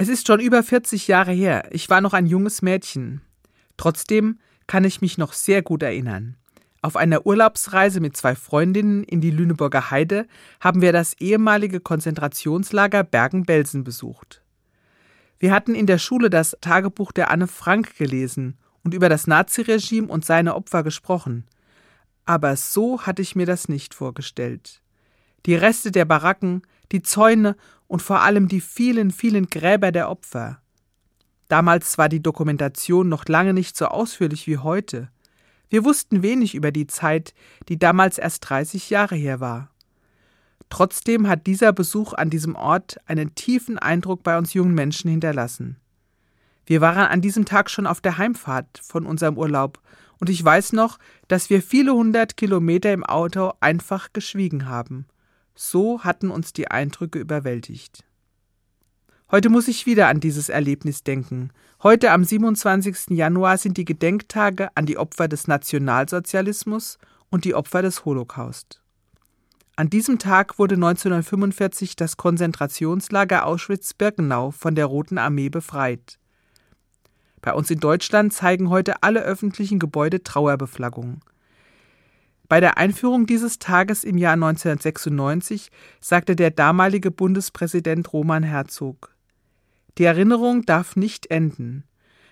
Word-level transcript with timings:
Es 0.00 0.08
ist 0.08 0.26
schon 0.26 0.40
über 0.40 0.62
40 0.62 1.08
Jahre 1.08 1.32
her. 1.32 1.68
Ich 1.72 1.90
war 1.90 2.00
noch 2.00 2.14
ein 2.14 2.24
junges 2.24 2.62
Mädchen. 2.62 3.20
Trotzdem 3.76 4.38
kann 4.66 4.82
ich 4.84 5.02
mich 5.02 5.18
noch 5.18 5.34
sehr 5.34 5.60
gut 5.60 5.82
erinnern. 5.82 6.38
Auf 6.80 6.96
einer 6.96 7.26
Urlaubsreise 7.26 8.00
mit 8.00 8.16
zwei 8.16 8.34
Freundinnen 8.34 9.04
in 9.04 9.20
die 9.20 9.30
Lüneburger 9.30 9.90
Heide 9.90 10.26
haben 10.58 10.80
wir 10.80 10.94
das 10.94 11.12
ehemalige 11.20 11.80
Konzentrationslager 11.80 13.04
Bergen-Belsen 13.04 13.84
besucht. 13.84 14.40
Wir 15.38 15.52
hatten 15.52 15.74
in 15.74 15.86
der 15.86 15.98
Schule 15.98 16.30
das 16.30 16.56
Tagebuch 16.62 17.12
der 17.12 17.30
Anne 17.30 17.46
Frank 17.46 17.94
gelesen 17.98 18.56
und 18.82 18.94
über 18.94 19.10
das 19.10 19.26
Naziregime 19.26 20.08
und 20.08 20.24
seine 20.24 20.54
Opfer 20.54 20.82
gesprochen. 20.82 21.44
Aber 22.24 22.56
so 22.56 23.02
hatte 23.02 23.20
ich 23.20 23.36
mir 23.36 23.44
das 23.44 23.68
nicht 23.68 23.92
vorgestellt. 23.92 24.80
Die 25.46 25.54
Reste 25.54 25.90
der 25.90 26.04
Baracken, 26.04 26.62
die 26.92 27.02
Zäune 27.02 27.56
und 27.86 28.02
vor 28.02 28.20
allem 28.20 28.48
die 28.48 28.60
vielen, 28.60 29.10
vielen 29.10 29.46
Gräber 29.48 29.92
der 29.92 30.10
Opfer. 30.10 30.60
Damals 31.48 31.98
war 31.98 32.08
die 32.08 32.22
Dokumentation 32.22 33.08
noch 33.08 33.26
lange 33.26 33.52
nicht 33.52 33.76
so 33.76 33.86
ausführlich 33.86 34.46
wie 34.46 34.58
heute. 34.58 35.10
Wir 35.68 35.84
wussten 35.84 36.22
wenig 36.22 36.54
über 36.54 36.72
die 36.72 36.86
Zeit, 36.86 37.34
die 37.68 37.78
damals 37.78 38.18
erst 38.18 38.48
30 38.48 38.90
Jahre 38.90 39.16
her 39.16 39.40
war. 39.40 39.70
Trotzdem 40.68 41.26
hat 41.28 41.46
dieser 41.46 41.72
Besuch 41.72 42.12
an 42.12 42.30
diesem 42.30 42.54
Ort 42.54 42.98
einen 43.06 43.34
tiefen 43.34 43.78
Eindruck 43.78 44.22
bei 44.22 44.38
uns 44.38 44.54
jungen 44.54 44.74
Menschen 44.74 45.10
hinterlassen. 45.10 45.76
Wir 46.66 46.80
waren 46.80 47.08
an 47.08 47.20
diesem 47.20 47.44
Tag 47.44 47.68
schon 47.68 47.88
auf 47.88 48.00
der 48.00 48.18
Heimfahrt 48.18 48.80
von 48.80 49.06
unserem 49.06 49.36
Urlaub, 49.36 49.80
und 50.20 50.28
ich 50.28 50.44
weiß 50.44 50.74
noch, 50.74 50.98
dass 51.28 51.50
wir 51.50 51.62
viele 51.62 51.92
hundert 51.94 52.36
Kilometer 52.36 52.92
im 52.92 53.04
Auto 53.04 53.54
einfach 53.60 54.12
geschwiegen 54.12 54.68
haben. 54.68 55.06
So 55.54 56.04
hatten 56.04 56.30
uns 56.30 56.52
die 56.52 56.70
Eindrücke 56.70 57.18
überwältigt. 57.18 58.04
Heute 59.30 59.48
muss 59.48 59.68
ich 59.68 59.86
wieder 59.86 60.08
an 60.08 60.18
dieses 60.18 60.48
Erlebnis 60.48 61.04
denken. 61.04 61.50
Heute 61.82 62.10
am 62.10 62.24
27. 62.24 63.10
Januar 63.10 63.58
sind 63.58 63.76
die 63.76 63.84
Gedenktage 63.84 64.68
an 64.74 64.86
die 64.86 64.98
Opfer 64.98 65.28
des 65.28 65.46
Nationalsozialismus 65.46 66.98
und 67.30 67.44
die 67.44 67.54
Opfer 67.54 67.82
des 67.82 68.04
Holocaust. 68.04 68.82
An 69.76 69.88
diesem 69.88 70.18
Tag 70.18 70.58
wurde 70.58 70.74
1945 70.74 71.96
das 71.96 72.16
Konzentrationslager 72.16 73.46
Auschwitz-Birkenau 73.46 74.50
von 74.50 74.74
der 74.74 74.86
Roten 74.86 75.16
Armee 75.16 75.48
befreit. 75.48 76.18
Bei 77.40 77.54
uns 77.54 77.70
in 77.70 77.80
Deutschland 77.80 78.32
zeigen 78.32 78.68
heute 78.68 79.02
alle 79.02 79.22
öffentlichen 79.22 79.78
Gebäude 79.78 80.22
Trauerbeflaggungen. 80.22 81.20
Bei 82.50 82.58
der 82.58 82.78
Einführung 82.78 83.26
dieses 83.26 83.60
Tages 83.60 84.02
im 84.02 84.18
Jahr 84.18 84.32
1996 84.32 85.70
sagte 86.00 86.34
der 86.34 86.50
damalige 86.50 87.12
Bundespräsident 87.12 88.12
Roman 88.12 88.42
Herzog 88.42 89.14
Die 89.98 90.02
Erinnerung 90.02 90.66
darf 90.66 90.96
nicht 90.96 91.30
enden. 91.30 91.84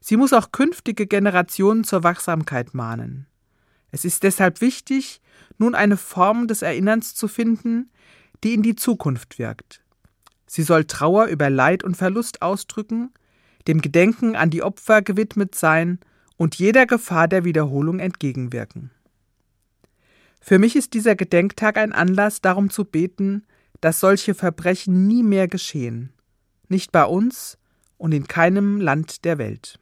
Sie 0.00 0.16
muss 0.16 0.32
auch 0.32 0.52
künftige 0.52 1.08
Generationen 1.08 1.82
zur 1.82 2.04
Wachsamkeit 2.04 2.74
mahnen. 2.74 3.26
Es 3.90 4.04
ist 4.04 4.22
deshalb 4.22 4.60
wichtig, 4.60 5.20
nun 5.58 5.74
eine 5.74 5.96
Form 5.96 6.46
des 6.46 6.62
Erinnerns 6.62 7.16
zu 7.16 7.26
finden, 7.26 7.90
die 8.44 8.54
in 8.54 8.62
die 8.62 8.76
Zukunft 8.76 9.40
wirkt. 9.40 9.82
Sie 10.46 10.62
soll 10.62 10.84
Trauer 10.84 11.24
über 11.24 11.50
Leid 11.50 11.82
und 11.82 11.96
Verlust 11.96 12.40
ausdrücken, 12.40 13.12
dem 13.66 13.80
Gedenken 13.80 14.36
an 14.36 14.50
die 14.50 14.62
Opfer 14.62 15.02
gewidmet 15.02 15.56
sein 15.56 15.98
und 16.36 16.54
jeder 16.54 16.86
Gefahr 16.86 17.26
der 17.26 17.44
Wiederholung 17.44 17.98
entgegenwirken. 17.98 18.92
Für 20.46 20.58
mich 20.58 20.76
ist 20.76 20.92
dieser 20.92 21.16
Gedenktag 21.16 21.78
ein 21.78 21.94
Anlass, 21.94 22.42
darum 22.42 22.68
zu 22.68 22.84
beten, 22.84 23.46
dass 23.80 23.98
solche 23.98 24.34
Verbrechen 24.34 25.06
nie 25.06 25.22
mehr 25.22 25.48
geschehen, 25.48 26.12
nicht 26.68 26.92
bei 26.92 27.06
uns 27.06 27.56
und 27.96 28.12
in 28.12 28.28
keinem 28.28 28.78
Land 28.78 29.24
der 29.24 29.38
Welt. 29.38 29.80